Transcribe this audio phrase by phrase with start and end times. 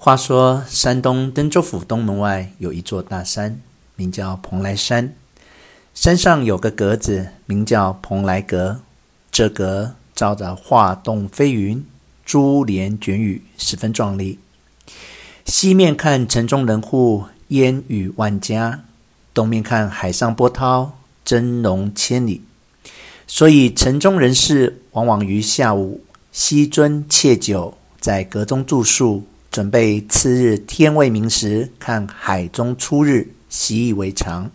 [0.00, 3.60] 话说，山东登州府东门外有一座大山，
[3.96, 5.12] 名叫蓬莱山。
[5.92, 8.80] 山上有个阁子，名叫蓬莱阁。
[9.32, 11.84] 这阁罩着画栋飞云，
[12.24, 14.38] 珠帘卷雨，十分壮丽。
[15.44, 18.84] 西面看城中人户，烟雨万家；
[19.34, 20.92] 东面看海上波涛，
[21.24, 22.42] 峥嵘千里。
[23.26, 29.24] 所以城中人士往往于下午携樽窃酒，在阁中住宿。
[29.50, 34.50] 准备次日天未明时看海中初日，习以为常。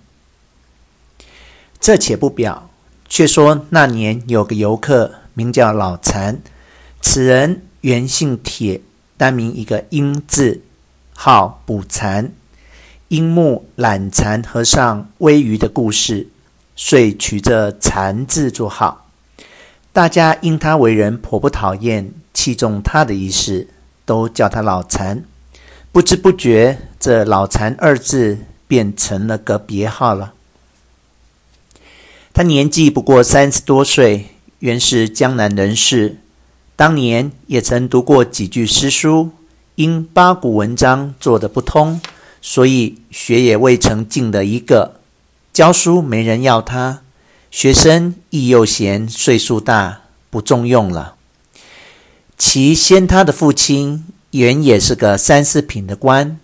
[1.79, 2.69] 这且不表，
[3.09, 6.39] 却说那年有个游客名叫老禅，
[7.02, 8.81] 此人原姓铁，
[9.17, 10.61] 单名一个英字，
[11.13, 12.31] 号补禅。
[13.09, 16.30] 因慕懒禅和尚微鱼的故事，
[16.75, 19.07] 遂取这禅字作号。
[19.91, 23.67] 大家因他为人颇不讨厌，器重他的一事。
[24.05, 25.23] 都叫他老残，
[25.91, 30.33] 不知不觉，这“老残”二字便成了个别号了。
[32.33, 36.17] 他年纪不过三十多岁，原是江南人士，
[36.75, 39.30] 当年也曾读过几句诗书，
[39.75, 42.02] 因八股文章做得不通，
[42.42, 44.99] 所以学也未曾进得一个，
[45.53, 47.02] 教书没人要他，
[47.52, 51.16] 学生亦又嫌岁数大，不重用了。
[52.45, 56.38] 其先他的父亲原也是个三四品的官，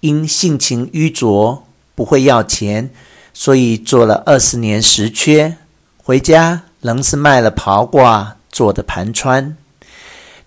[0.00, 2.90] 因性情迂拙，不会要钱，
[3.32, 5.56] 所以做了二十年时缺，
[5.96, 9.56] 回家仍是卖了袍褂做的盘川。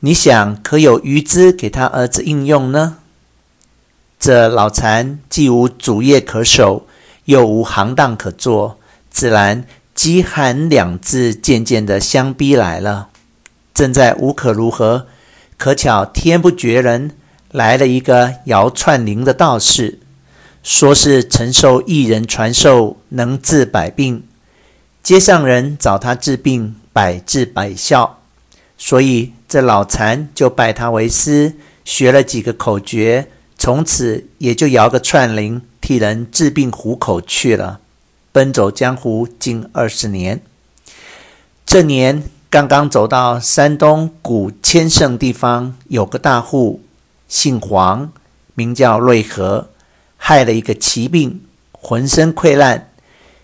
[0.01, 2.97] 你想可有余资给他儿子应用呢？
[4.19, 6.85] 这老禅既无主业可守，
[7.23, 8.77] 又无行当可做，
[9.09, 9.63] 自然
[9.95, 13.07] 饥寒两字渐渐的相逼来了。
[13.81, 15.07] 正在无可如何，
[15.57, 17.17] 可巧天不绝人，
[17.49, 19.97] 来了一个摇串铃的道士，
[20.61, 24.23] 说是承受一人传授，能治百病。
[25.01, 28.19] 街上人找他治病，百治百效，
[28.77, 37.79] 所以这老禅就拜他为师，学了几个口诀，从此也就摇个串铃，替人治病糊口去了，
[38.31, 40.39] 奔走江湖近二十年。
[41.65, 42.21] 这年。
[42.51, 46.81] 刚刚走到山东古千盛地方，有个大户，
[47.29, 48.11] 姓黄，
[48.55, 49.69] 名叫瑞和，
[50.17, 52.89] 害了一个奇病，浑身溃烂，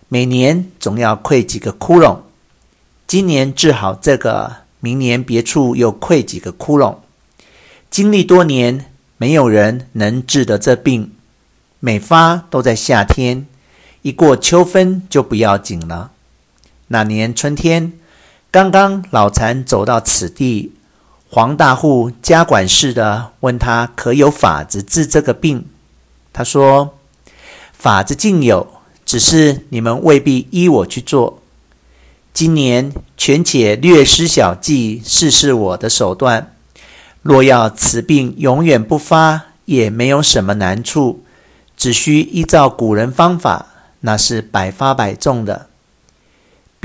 [0.09, 2.17] 每年总要溃几个窟窿。
[3.07, 6.97] 今年治好这个，明年别处又溃几个窟窿。
[7.89, 11.13] 经历多年，没有人能治得这病，
[11.79, 13.47] 每发都在夏天，
[14.01, 16.11] 一过秋分就不要紧了。
[16.89, 17.93] 那年春天。
[18.49, 20.71] 刚刚老禅走到此地，
[21.29, 25.65] 黄大户家管事的问他可有法子治这个病。
[26.31, 26.97] 他说
[27.73, 28.67] ：“法子尽有，
[29.05, 31.41] 只是你们未必依我去做。
[32.33, 36.53] 今年权且略施小计，试试我的手段。
[37.21, 41.23] 若要此病永远不发，也没有什么难处，
[41.75, 43.65] 只需依照古人方法，
[43.99, 45.67] 那是百发百中的。”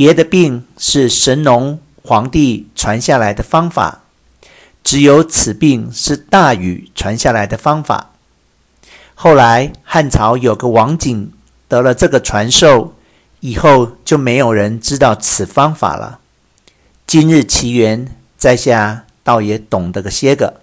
[0.03, 4.03] 别的病是神农皇帝传下来的方法，
[4.83, 8.11] 只有此病是大禹传下来的方法。
[9.15, 11.31] 后来汉朝有个王景
[11.69, 12.95] 得了这个传授，
[13.39, 16.19] 以后就没有人知道此方法了。
[17.07, 20.62] 今日奇缘，在下倒也懂得个些个。